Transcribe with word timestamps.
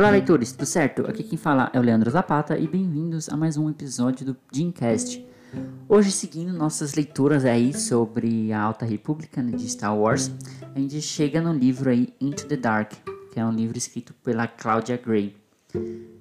Olá, 0.00 0.08
leitores, 0.08 0.52
tudo 0.52 0.64
certo? 0.64 1.02
Aqui 1.02 1.22
quem 1.22 1.36
fala 1.36 1.70
é 1.74 1.78
o 1.78 1.82
Leandro 1.82 2.10
Zapata 2.10 2.56
e 2.56 2.66
bem-vindos 2.66 3.28
a 3.28 3.36
mais 3.36 3.58
um 3.58 3.68
episódio 3.68 4.24
do 4.24 4.36
Dreamcast. 4.50 5.22
Hoje, 5.86 6.10
seguindo 6.10 6.54
nossas 6.54 6.94
leituras 6.94 7.44
aí 7.44 7.74
sobre 7.74 8.50
a 8.50 8.62
Alta 8.62 8.86
República 8.86 9.42
né, 9.42 9.54
de 9.54 9.68
Star 9.68 9.94
Wars, 9.94 10.30
a 10.74 10.78
gente 10.78 11.02
chega 11.02 11.42
no 11.42 11.52
livro 11.52 11.90
aí 11.90 12.14
Into 12.18 12.46
the 12.46 12.56
Dark, 12.56 12.94
que 13.30 13.38
é 13.38 13.44
um 13.44 13.52
livro 13.52 13.76
escrito 13.76 14.14
pela 14.24 14.46
Claudia 14.46 14.96
Gray. 14.96 15.36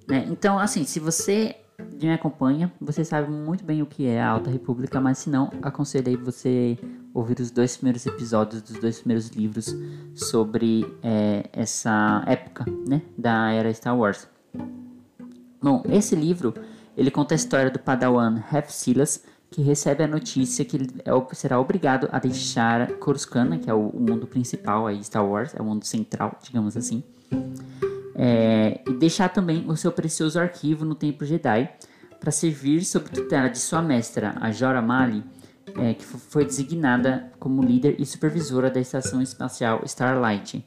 Né? 0.06 0.28
Então, 0.30 0.60
assim, 0.60 0.84
se 0.84 1.00
você 1.00 1.56
me 2.02 2.12
acompanha, 2.12 2.70
você 2.82 3.06
sabe 3.06 3.32
muito 3.32 3.64
bem 3.64 3.82
o 3.82 3.86
que 3.86 4.06
é 4.08 4.22
a 4.22 4.28
Alta 4.28 4.50
República, 4.50 5.00
mas 5.00 5.20
se 5.20 5.30
não, 5.30 5.50
aconselhei 5.62 6.18
você 6.18 6.78
ouvir 7.14 7.40
os 7.40 7.52
dois 7.52 7.76
primeiros 7.78 8.06
episódios 8.06 8.62
dos 8.62 8.80
dois 8.80 9.00
primeiros 9.00 9.30
livros 9.30 9.76
sobre 10.16 10.86
é, 11.02 11.50
essa 11.54 12.24
época, 12.28 12.66
né, 12.88 13.02
da 13.18 13.52
era 13.52 13.74
Star 13.74 13.98
Wars. 13.98 14.28
Bom, 15.62 15.84
esse 15.90 16.16
livro 16.16 16.54
ele 16.96 17.12
conta 17.12 17.34
a 17.34 17.38
história 17.38 17.72
do 17.72 17.80
Padawan 17.80 18.44
Half 18.52 18.72
Silas, 18.72 19.24
que 19.50 19.62
recebe 19.62 20.04
a 20.04 20.08
notícia 20.08 20.64
que 20.64 20.78
ele 20.78 20.90
é 21.04 21.36
será 21.36 21.60
obrigado 21.60 22.08
a 22.12 22.20
deixar 22.20 22.88
Coruscant, 22.98 23.60
que 23.60 23.70
é 23.70 23.74
o, 23.74 23.92
mundo 23.94 24.28
principal 24.28 24.86
aí 24.86 25.04
Star 25.04 25.26
Wars, 25.26 25.56
é 25.56 25.62
o 25.62 25.66
mundo 25.66 25.86
central, 25.86 26.38
digamos 26.44 26.78
assim, 26.78 27.04
é, 28.16 28.82
e 28.88 28.94
deixar 28.94 29.30
também 29.30 29.66
o 29.68 29.76
seu 29.76 29.92
precioso 29.92 30.40
arquivo 30.40 30.86
no 30.86 30.94
Templo 30.94 31.26
Jedi 31.26 31.70
para 32.20 32.32
servir 32.32 32.84
sob 32.84 33.10
tutela 33.10 33.50
de 33.50 33.58
sua 33.58 33.82
mestra, 33.82 34.36
a 34.40 34.52
Jora 34.52 34.82
Mali, 34.82 35.24
é, 35.78 35.94
que 35.94 36.04
foi 36.04 36.46
designada 36.46 37.32
como 37.40 37.64
líder 37.64 37.96
e 38.00 38.06
supervisora 38.06 38.70
da 38.70 38.80
estação 38.80 39.22
espacial 39.22 39.82
Starlight. 39.86 40.66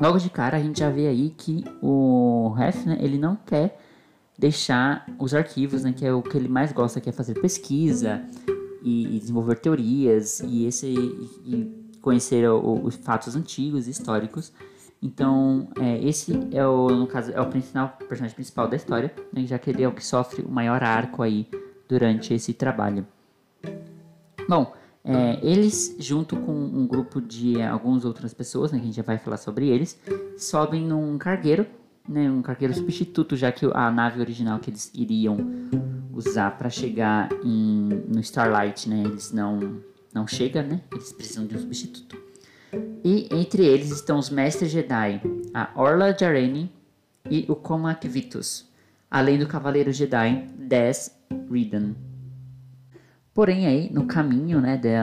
Logo 0.00 0.18
de 0.18 0.28
cara 0.28 0.56
a 0.56 0.60
gente 0.60 0.80
já 0.80 0.90
vê 0.90 1.06
aí 1.06 1.30
que 1.30 1.64
o 1.80 2.54
Hef, 2.58 2.86
né, 2.86 2.98
ele 3.00 3.16
não 3.16 3.36
quer 3.36 3.78
deixar 4.38 5.06
os 5.18 5.32
arquivos, 5.32 5.84
né, 5.84 5.92
que 5.92 6.04
é 6.04 6.12
o 6.12 6.22
que 6.22 6.36
ele 6.36 6.48
mais 6.48 6.72
gosta, 6.72 7.00
que 7.00 7.08
é 7.08 7.12
fazer 7.12 7.34
pesquisa 7.40 8.24
e, 8.82 9.16
e 9.16 9.18
desenvolver 9.20 9.56
teorias 9.60 10.40
e 10.40 10.66
esse 10.66 10.88
e 10.88 11.84
conhecer 12.00 12.46
os 12.50 12.96
fatos 12.96 13.34
antigos, 13.34 13.88
históricos. 13.88 14.52
Então, 15.00 15.68
é, 15.80 16.02
esse 16.04 16.32
é 16.50 16.66
o, 16.66 16.88
no 16.88 17.06
caso, 17.06 17.30
é 17.30 17.40
o 17.40 17.46
principal, 17.46 17.96
personagem 18.08 18.34
principal 18.34 18.68
da 18.68 18.76
história, 18.76 19.14
né, 19.32 19.46
já 19.46 19.58
que 19.58 19.70
ele 19.70 19.82
é 19.82 19.88
o 19.88 19.92
que 19.92 20.04
sofre 20.04 20.42
o 20.42 20.50
maior 20.50 20.82
arco 20.82 21.22
aí 21.22 21.48
durante 21.88 22.34
esse 22.34 22.52
trabalho. 22.52 23.06
Bom, 24.48 24.72
é, 25.04 25.38
eles, 25.42 25.94
junto 25.98 26.34
com 26.34 26.52
um 26.52 26.86
grupo 26.86 27.20
de 27.20 27.60
algumas 27.60 28.06
outras 28.06 28.32
pessoas, 28.32 28.72
né, 28.72 28.78
que 28.78 28.84
a 28.84 28.86
gente 28.86 28.96
já 28.96 29.02
vai 29.02 29.18
falar 29.18 29.36
sobre 29.36 29.68
eles, 29.68 30.00
sobem 30.38 30.82
num 30.82 31.18
cargueiro, 31.18 31.66
né, 32.08 32.30
um 32.30 32.40
cargueiro 32.40 32.72
substituto, 32.74 33.36
já 33.36 33.52
que 33.52 33.66
a 33.72 33.90
nave 33.90 34.20
original 34.20 34.58
que 34.58 34.70
eles 34.70 34.90
iriam 34.94 35.36
usar 36.10 36.56
para 36.56 36.70
chegar 36.70 37.28
em, 37.44 37.88
no 38.08 38.20
Starlight, 38.20 38.88
né, 38.88 39.02
eles 39.04 39.30
não, 39.30 39.82
não 40.12 40.26
chegam, 40.26 40.62
né, 40.62 40.80
eles 40.90 41.12
precisam 41.12 41.46
de 41.46 41.54
um 41.54 41.58
substituto. 41.58 42.16
E 43.04 43.28
entre 43.30 43.64
eles 43.64 43.90
estão 43.90 44.18
os 44.18 44.30
Mestres 44.30 44.70
Jedi, 44.70 45.20
a 45.52 45.70
Orla 45.74 46.16
Jareni 46.18 46.72
e 47.30 47.44
o 47.48 47.54
Comac 47.54 48.08
Vitus, 48.08 48.66
além 49.10 49.38
do 49.38 49.46
Cavaleiro 49.46 49.92
Jedi 49.92 50.48
Des 50.56 51.14
Ridan. 51.50 51.94
Porém, 53.34 53.66
aí, 53.66 53.90
no 53.92 54.06
caminho, 54.06 54.60
né, 54.60 54.76
de, 54.76 54.94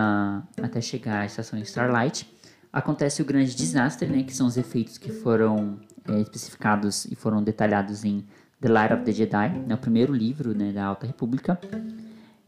até 0.63 0.79
chegar 0.79 1.19
à 1.19 1.25
estação 1.25 1.59
Starlight, 1.59 2.25
acontece 2.71 3.21
o 3.21 3.25
grande 3.25 3.53
desastre, 3.53 4.07
né, 4.07 4.23
que 4.23 4.33
são 4.33 4.47
os 4.47 4.55
efeitos 4.55 4.97
que 4.97 5.11
foram 5.11 5.81
é, 6.07 6.21
especificados 6.21 7.03
e 7.05 7.13
foram 7.13 7.43
detalhados 7.43 8.05
em 8.05 8.25
The 8.61 8.69
Light 8.69 8.93
of 8.93 9.03
the 9.03 9.11
Jedi, 9.11 9.49
né, 9.67 9.75
o 9.75 9.77
primeiro 9.77 10.13
livro 10.13 10.55
né, 10.55 10.71
da 10.71 10.85
Alta 10.85 11.05
República. 11.05 11.59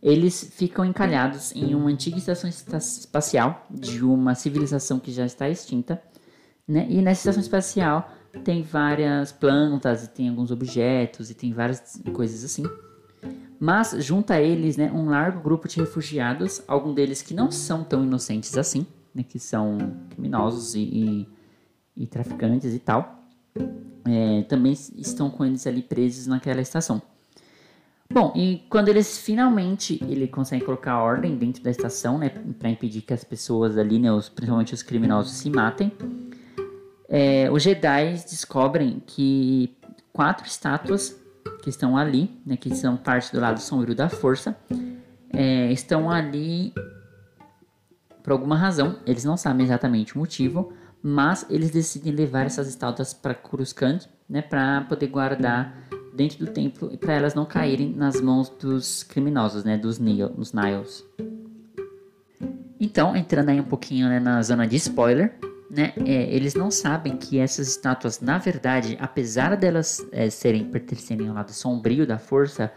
Eles 0.02 0.54
ficam 0.56 0.86
encalhados 0.86 1.54
em 1.54 1.76
uma 1.76 1.90
antiga 1.90 2.18
estação 2.18 2.50
espacial 2.50 3.68
de 3.70 4.06
uma 4.06 4.36
civilização 4.36 5.00
que 5.00 5.12
já 5.12 5.26
está 5.26 5.50
extinta, 5.50 6.02
né, 6.66 6.88
e 6.90 7.02
nessa 7.02 7.20
estação 7.20 7.42
espacial 7.42 8.10
tem 8.46 8.64
várias 8.64 9.34
plantas, 9.34 10.06
e 10.06 10.10
tem 10.10 10.30
alguns 10.30 10.50
objetos, 10.50 11.30
e 11.30 11.34
tem 11.34 11.52
várias 11.52 12.02
coisas 12.14 12.46
assim 12.46 12.64
mas 13.60 13.96
junta 14.00 14.36
a 14.36 14.42
eles 14.42 14.78
né, 14.78 14.92
um 14.92 15.10
largo 15.10 15.42
grupo 15.42 15.68
de 15.68 15.80
refugiados, 15.80 16.62
alguns 16.68 16.96
deles 16.96 17.22
que 17.22 17.34
não 17.34 17.52
são 17.52 17.84
tão 17.84 18.04
inocentes 18.04 18.58
assim, 18.58 18.86
né, 19.14 19.24
que 19.24 19.40
são 19.40 19.78
criminosos 20.10 20.76
e, 20.76 20.80
e, 20.82 21.30
e 22.04 22.08
traficantes 22.08 22.74
e 22.74 22.80
tal, 22.80 23.24
é, 24.06 24.44
também 24.44 24.74
estão 24.74 25.30
com 25.30 25.46
eles 25.46 25.66
ali 25.66 25.82
presos 25.82 26.28
naquela 26.28 26.62
estação. 26.62 27.02
Bom, 28.12 28.32
e 28.36 28.64
quando 28.70 28.90
eles 28.90 29.18
finalmente 29.18 29.98
ele 30.04 30.28
consegue 30.28 30.64
colocar 30.64 31.02
ordem 31.02 31.36
dentro 31.36 31.64
da 31.64 31.72
estação, 31.72 32.18
né, 32.18 32.30
para 32.30 32.70
impedir 32.70 33.02
que 33.02 33.14
as 33.14 33.24
pessoas 33.24 33.78
ali, 33.78 33.98
né, 33.98 34.12
os, 34.12 34.30
principalmente 34.30 34.74
os 34.74 34.84
criminosos, 34.84 35.32
se 35.34 35.50
matem, 35.50 35.92
é, 37.10 37.50
os 37.52 37.64
Jedi 37.64 38.14
descobrem 38.30 39.02
que 39.06 39.76
quatro 40.12 40.46
estátuas 40.46 41.20
que 41.64 41.70
estão 41.70 41.96
ali, 41.96 42.30
né, 42.46 42.58
que 42.58 42.76
são 42.76 42.98
parte 42.98 43.32
do 43.32 43.40
lado 43.40 43.58
sombrio 43.62 43.96
da 43.96 44.10
força, 44.10 44.54
é, 45.32 45.72
estão 45.72 46.12
ali 46.12 46.74
por 48.22 48.34
alguma 48.34 48.58
razão. 48.58 49.00
Eles 49.06 49.24
não 49.24 49.38
sabem 49.38 49.66
exatamente 49.66 50.14
o 50.14 50.20
motivo, 50.20 50.74
mas 51.02 51.46
eles 51.50 51.72
decidem 51.72 52.12
levar 52.12 52.46
essas 52.46 52.68
estátuas 52.68 53.14
para 53.14 53.34
Coruscant, 53.34 54.08
né, 54.28 54.42
para 54.42 54.82
poder 54.82 55.08
guardar 55.08 55.74
dentro 56.14 56.46
do 56.46 56.52
templo 56.52 56.90
e 56.92 56.98
para 56.98 57.14
elas 57.14 57.34
não 57.34 57.46
caírem 57.46 57.94
nas 57.94 58.20
mãos 58.20 58.50
dos 58.50 59.02
criminosos, 59.04 59.64
né, 59.64 59.78
dos, 59.78 59.98
dos 59.98 60.52
Niles. 60.52 61.06
Então, 62.78 63.16
entrando 63.16 63.48
aí 63.48 63.60
um 63.62 63.64
pouquinho 63.64 64.10
né, 64.10 64.20
na 64.20 64.42
zona 64.42 64.68
de 64.68 64.76
spoiler, 64.76 65.34
né, 65.70 65.94
é, 66.06 66.34
eles 66.34 66.54
não 66.54 66.70
sabem 66.70 67.18
que 67.18 67.40
essas 67.40 67.68
estátuas, 67.68 68.20
na 68.20 68.38
verdade, 68.38 68.98
apesar 69.00 69.56
delas 69.56 70.06
é, 70.12 70.30
serem 70.30 70.66
pertencerem 70.66 71.28
ao 71.28 71.36
lado 71.36 71.52
sombrio 71.52 72.06
da 72.06 72.18
força, 72.18 72.72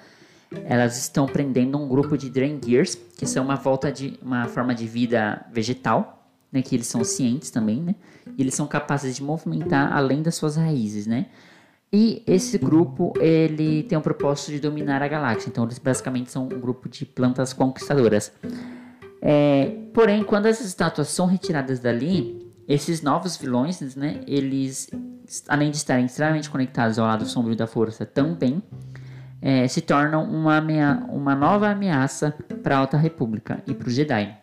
elas 0.64 0.96
estão 0.96 1.26
prendendo 1.26 1.76
um 1.76 1.88
grupo 1.88 2.16
de 2.16 2.30
Drangears, 2.30 2.96
que 3.16 3.26
são 3.26 3.44
uma 3.44 3.56
volta 3.56 3.90
de 3.90 4.18
uma 4.22 4.46
forma 4.46 4.74
de 4.74 4.86
vida 4.86 5.44
vegetal, 5.52 6.30
né, 6.50 6.62
que 6.62 6.74
eles 6.74 6.86
são 6.86 7.02
cientes 7.04 7.50
também, 7.50 7.82
né, 7.82 7.94
e 8.36 8.42
eles 8.42 8.54
são 8.54 8.66
capazes 8.66 9.16
de 9.16 9.22
movimentar 9.22 9.92
além 9.92 10.22
das 10.22 10.34
suas 10.36 10.56
raízes, 10.56 11.06
né. 11.06 11.26
E 11.92 12.22
esse 12.26 12.58
grupo 12.58 13.12
ele 13.20 13.84
tem 13.84 13.96
o 13.96 14.00
propósito 14.00 14.50
de 14.50 14.60
dominar 14.60 15.02
a 15.02 15.08
galáxia. 15.08 15.48
Então 15.48 15.64
eles 15.64 15.78
basicamente 15.78 16.30
são 16.30 16.44
um 16.44 16.48
grupo 16.48 16.88
de 16.88 17.06
plantas 17.06 17.52
conquistadoras. 17.52 18.32
É, 19.22 19.72
porém, 19.94 20.22
quando 20.22 20.46
essas 20.46 20.66
estátuas 20.66 21.08
são 21.08 21.26
retiradas 21.26 21.80
dali, 21.80 22.45
esses 22.68 23.02
novos 23.02 23.36
vilões, 23.36 23.94
né, 23.94 24.20
eles, 24.26 24.90
além 25.48 25.70
de 25.70 25.76
estarem 25.76 26.06
extremamente 26.06 26.50
conectados 26.50 26.98
ao 26.98 27.06
lado 27.06 27.24
sombrio 27.24 27.56
da 27.56 27.66
força, 27.66 28.04
também 28.04 28.62
é, 29.40 29.68
se 29.68 29.80
tornam 29.80 30.24
uma, 30.24 30.60
uma 31.08 31.34
nova 31.34 31.68
ameaça 31.68 32.34
para 32.62 32.76
a 32.76 32.78
Alta 32.80 32.96
República 32.96 33.62
e 33.66 33.74
para 33.74 33.88
os 33.88 33.94
Jedi. 33.94 34.36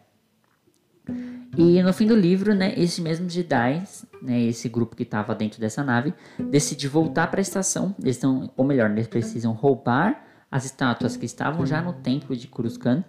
E 1.57 1.83
no 1.83 1.93
fim 1.93 2.07
do 2.07 2.15
livro, 2.15 2.55
né, 2.55 2.73
esse 2.77 3.01
mesmo 3.01 3.29
Jedi, 3.29 3.83
né, 4.21 4.41
esse 4.41 4.67
grupo 4.67 4.95
que 4.95 5.03
estava 5.03 5.35
dentro 5.35 5.59
dessa 5.59 5.83
nave, 5.83 6.13
decide 6.49 6.87
voltar 6.87 7.27
para 7.27 7.39
a 7.39 7.43
estação. 7.43 7.95
Eles 8.01 8.19
ou 8.23 8.65
melhor, 8.65 8.89
eles 8.89 9.07
precisam 9.07 9.53
roubar 9.53 10.25
as 10.49 10.65
estátuas 10.65 11.15
que 11.15 11.25
estavam 11.25 11.65
já 11.65 11.81
no 11.81 11.93
templo 11.93 12.35
de 12.35 12.47
Coruscant 12.47 13.03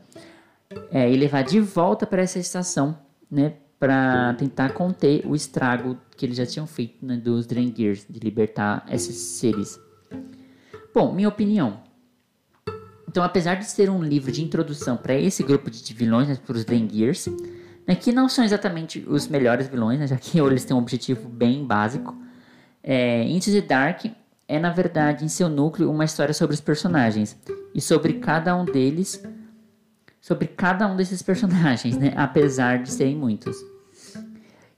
é, 0.90 1.10
e 1.10 1.16
levar 1.16 1.42
de 1.42 1.60
volta 1.60 2.06
para 2.06 2.22
essa 2.22 2.38
estação, 2.38 2.98
né, 3.30 3.54
para 3.78 4.34
tentar 4.34 4.70
conter 4.70 5.26
o 5.26 5.34
estrago 5.34 5.98
que 6.16 6.24
eles 6.24 6.36
já 6.36 6.46
tinham 6.46 6.66
feito 6.66 7.04
né, 7.04 7.16
dos 7.16 7.46
Drengears, 7.46 8.06
de 8.08 8.20
libertar 8.20 8.86
esses 8.90 9.16
seres. 9.16 9.78
Bom, 10.94 11.12
minha 11.12 11.28
opinião. 11.28 11.80
Então, 13.08 13.22
apesar 13.22 13.54
de 13.56 13.64
ser 13.64 13.90
um 13.90 14.02
livro 14.02 14.32
de 14.32 14.42
introdução 14.42 14.96
para 14.96 15.14
esse 15.14 15.42
grupo 15.42 15.70
de 15.70 15.94
vilões, 15.94 16.28
né, 16.28 16.36
para 16.44 16.56
os 16.56 16.64
Drengears, 16.64 17.28
né, 17.86 17.94
que 17.94 18.10
não 18.12 18.28
são 18.28 18.44
exatamente 18.44 19.04
os 19.06 19.28
melhores 19.28 19.68
vilões, 19.68 19.98
né, 20.00 20.06
já 20.06 20.16
que 20.16 20.38
eles 20.40 20.64
têm 20.64 20.76
um 20.76 20.80
objetivo 20.80 21.28
bem 21.28 21.64
básico, 21.64 22.16
é, 22.82 23.24
Into 23.28 23.50
the 23.50 23.60
Dark 23.60 24.04
é, 24.46 24.58
na 24.58 24.70
verdade, 24.70 25.24
em 25.24 25.28
seu 25.28 25.48
núcleo, 25.48 25.90
uma 25.90 26.04
história 26.04 26.34
sobre 26.34 26.54
os 26.54 26.60
personagens 26.60 27.36
e 27.74 27.80
sobre 27.80 28.14
cada 28.14 28.54
um 28.56 28.64
deles, 28.64 29.22
sobre 30.20 30.48
cada 30.48 30.86
um 30.86 30.96
desses 30.96 31.22
personagens, 31.22 31.96
né, 31.96 32.12
apesar 32.16 32.82
de 32.82 32.90
serem 32.90 33.16
muitos. 33.16 33.56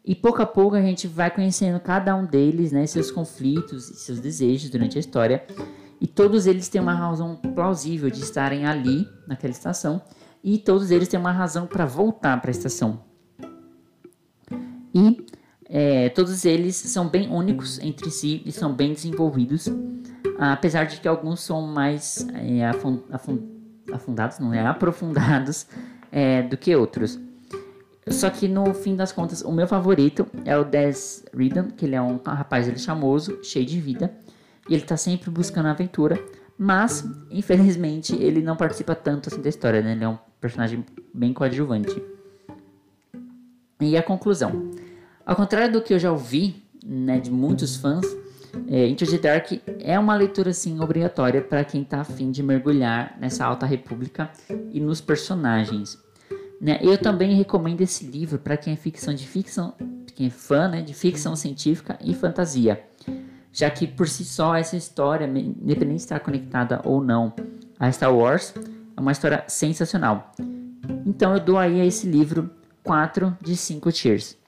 E 0.06 0.14
pouco 0.14 0.41
a 0.41 0.47
pouco 0.47 0.76
a 0.76 0.81
gente 0.81 1.08
vai 1.08 1.31
conhecendo 1.31 1.81
cada 1.81 2.14
um 2.14 2.25
deles, 2.25 2.70
né, 2.70 2.87
seus 2.87 3.11
conflitos 3.11 3.91
e 3.91 3.97
seus 3.97 4.20
desejos 4.20 4.70
durante 4.70 4.97
a 4.97 5.00
história. 5.00 5.44
E 6.00 6.06
todos 6.06 6.47
eles 6.47 6.69
têm 6.69 6.81
uma 6.81 6.94
razão 6.94 7.35
plausível 7.37 8.08
de 8.08 8.20
estarem 8.20 8.64
ali, 8.67 9.08
naquela 9.26 9.53
estação, 9.53 10.00
e 10.44 10.58
todos 10.58 10.91
eles 10.91 11.08
têm 11.08 11.19
uma 11.19 11.32
razão 11.32 11.67
para 11.67 11.85
voltar 11.85 12.41
para 12.41 12.50
a 12.50 12.53
estação. 12.53 13.00
E 14.94 15.26
É, 15.69 16.11
todos 16.11 16.44
eles 16.44 16.76
são 16.76 17.08
bem 17.08 17.29
únicos 17.29 17.81
entre 17.81 18.08
si 18.08 18.41
e 18.47 18.53
são 18.53 18.73
bem 18.73 18.93
desenvolvidos, 18.93 19.67
apesar 20.38 20.85
de 20.85 21.00
que 21.00 21.08
alguns 21.08 21.41
são 21.41 21.61
mais 21.61 22.25
é, 22.32 22.64
afund, 22.64 23.03
afund, 23.11 23.43
afundados, 23.93 24.38
não 24.38 24.55
é 24.55 24.64
aprofundados 24.64 25.67
é, 26.12 26.41
do 26.43 26.56
que 26.56 26.76
outros. 26.76 27.19
Só 28.08 28.31
que 28.31 28.47
no 28.47 28.73
fim 28.73 28.94
das 28.94 29.11
contas, 29.11 29.43
o 29.43 29.50
meu 29.50 29.67
favorito 29.67 30.26
é 30.44 30.56
o 30.56 30.64
Des 30.64 31.25
Redan, 31.35 31.70
que 31.70 31.85
ele 31.85 31.97
é 31.97 32.00
um 32.00 32.20
rapaz 32.25 32.69
ele 32.69 32.76
é 32.76 32.79
chamoso, 32.79 33.41
cheio 33.43 33.67
de 33.67 33.81
vida, 33.81 34.14
e 34.69 34.75
ele 34.75 34.85
tá 34.85 34.97
sempre 34.97 35.29
buscando 35.29 35.67
aventura, 35.67 36.19
mas 36.56 37.05
infelizmente 37.31 38.14
ele 38.14 38.43
não 38.43 38.56
participa 38.56 38.94
tanto 38.94 39.29
assim 39.29 39.43
da 39.43 39.49
história, 39.49 39.82
né? 39.82 39.93
Ele 39.93 40.05
é 40.05 40.08
um 40.08 40.19
personagem 40.41 40.85
bem 41.12 41.32
coadjuvante. 41.32 42.00
E 43.81 43.97
a 43.97 44.03
conclusão. 44.03 44.70
Ao 45.25 45.35
contrário 45.35 45.73
do 45.73 45.82
que 45.82 45.93
eu 45.93 45.99
já 45.99 46.11
ouvi, 46.11 46.64
né, 46.85 47.19
de 47.19 47.31
muitos 47.31 47.76
fãs, 47.76 48.06
é, 48.69 48.87
Into 48.87 49.05
the 49.05 49.19
Dark 49.19 49.53
é 49.81 49.99
uma 49.99 50.14
leitura 50.14 50.50
assim 50.50 50.81
obrigatória 50.81 51.43
para 51.43 51.64
quem 51.64 51.82
está 51.82 52.00
afim 52.00 52.31
de 52.31 52.43
mergulhar 52.43 53.17
nessa 53.20 53.44
alta 53.44 53.67
república 53.67 54.31
e 54.73 54.81
nos 54.81 55.00
personagens. 55.00 56.06
Né? 56.61 56.79
Eu 56.82 56.97
também 56.97 57.35
recomendo 57.35 57.81
esse 57.81 58.06
livro 58.06 58.38
para 58.38 58.56
quem 58.56 58.73
é 58.73 58.76
ficção 58.76 59.14
de 59.14 59.26
ficção, 59.26 59.75
quem 60.14 60.29
é 60.29 60.31
fã 60.31 60.69
né, 60.69 60.81
de 60.81 60.94
ficção 60.94 61.37
científica 61.37 61.99
e 62.03 62.14
fantasia, 62.14 62.82
já 63.53 63.69
que 63.70 63.87
por 63.87 64.08
si 64.08 64.25
só 64.25 64.55
essa 64.55 64.76
história, 64.76 65.26
independente 65.26 65.97
de 65.97 66.03
estar 66.03 66.20
conectada 66.20 66.81
ou 66.85 67.03
não 67.03 67.35
a 67.79 67.91
Star 67.93 68.14
Wars, 68.14 68.55
é 68.97 69.00
uma 69.00 69.12
história 69.12 69.44
sensacional. 69.47 70.32
Então 71.05 71.35
eu 71.35 71.41
dou 71.41 71.58
aí 71.58 71.81
a 71.81 71.85
esse 71.85 72.08
livro 72.08 72.50
4 72.82 73.37
de 73.43 73.56
5 73.56 73.93
tiers. 73.93 74.38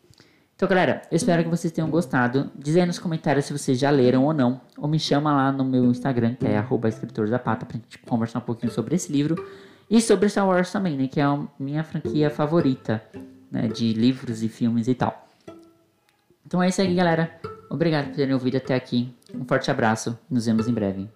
Então, 0.58 0.68
galera, 0.68 1.02
eu 1.08 1.16
espero 1.16 1.44
que 1.44 1.48
vocês 1.48 1.72
tenham 1.72 1.88
gostado. 1.88 2.50
Diz 2.58 2.74
aí 2.74 2.84
nos 2.84 2.98
comentários 2.98 3.44
se 3.44 3.52
vocês 3.52 3.78
já 3.78 3.90
leram 3.90 4.24
ou 4.24 4.32
não. 4.32 4.60
Ou 4.76 4.88
me 4.88 4.98
chama 4.98 5.32
lá 5.32 5.52
no 5.52 5.64
meu 5.64 5.84
Instagram, 5.84 6.34
que 6.34 6.46
é 6.46 6.58
escritorzapata, 6.88 7.64
pra 7.64 7.76
gente 7.76 7.96
conversar 7.98 8.40
um 8.40 8.42
pouquinho 8.42 8.72
sobre 8.72 8.96
esse 8.96 9.12
livro. 9.12 9.36
E 9.90 10.00
sobre 10.00 10.28
Star 10.28 10.46
Wars 10.46 10.70
também, 10.70 10.96
né? 10.96 11.08
Que 11.08 11.20
é 11.20 11.24
a 11.24 11.38
minha 11.58 11.82
franquia 11.82 12.30
favorita, 12.30 13.02
né? 13.50 13.68
De 13.68 13.92
livros 13.92 14.42
e 14.42 14.48
filmes 14.48 14.86
e 14.88 14.94
tal. 14.94 15.26
Então 16.46 16.62
é 16.62 16.68
isso 16.68 16.80
aí, 16.80 16.94
galera. 16.94 17.30
Obrigado 17.70 18.08
por 18.08 18.16
terem 18.16 18.34
ouvido 18.34 18.56
até 18.56 18.74
aqui. 18.74 19.14
Um 19.34 19.44
forte 19.44 19.70
abraço. 19.70 20.18
Nos 20.30 20.46
vemos 20.46 20.68
em 20.68 20.72
breve. 20.72 21.08